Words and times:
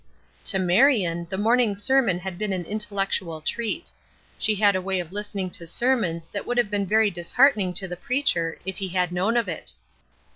To 0.45 0.57
Marion 0.57 1.27
the 1.29 1.37
morning 1.37 1.75
sermon 1.75 2.17
had 2.17 2.39
been 2.39 2.51
an 2.51 2.65
intellectual 2.65 3.39
treat. 3.39 3.91
She 4.39 4.55
had 4.55 4.75
a 4.75 4.81
way 4.81 4.99
of 4.99 5.11
listening 5.11 5.51
to 5.51 5.67
sermons 5.67 6.27
that 6.29 6.47
would 6.47 6.57
have 6.57 6.71
been 6.71 6.87
very 6.87 7.11
disheartening 7.11 7.75
to 7.75 7.87
the 7.87 7.95
preacher 7.97 8.57
if 8.65 8.77
he 8.77 8.87
had 8.87 9.11
known 9.11 9.37
of 9.37 9.47
it. 9.47 9.73